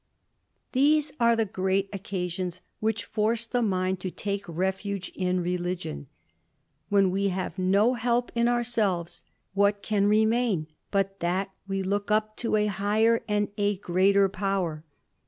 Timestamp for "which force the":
2.79-3.61